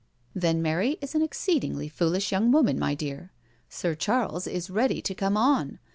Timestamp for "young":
2.31-2.51